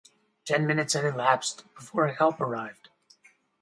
Ten 0.45 0.65
minutes 0.65 0.93
had 0.95 1.05
elapsed 1.05 1.63
before 1.75 2.07
help 2.07 2.41
arrived. 2.41 2.89